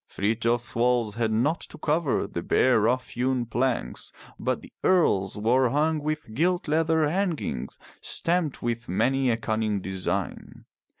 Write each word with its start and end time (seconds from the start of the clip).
Frithjof's 0.09 0.73
walls 0.73 1.13
had 1.13 1.31
naught 1.31 1.59
to 1.59 1.77
cover 1.77 2.25
the 2.25 2.41
bare 2.41 2.79
rough 2.81 3.09
hewn 3.09 3.45
planks, 3.45 4.11
but 4.39 4.61
the 4.61 4.73
Earl's 4.83 5.37
were 5.37 5.69
hung 5.69 5.99
with 5.99 6.33
gilt 6.33 6.67
leather 6.67 7.07
hangings 7.07 7.77
stamped 8.01 8.63
with 8.63 8.89
many 8.89 9.29
a 9.29 9.37
cunning 9.37 9.79
design. 9.79 10.65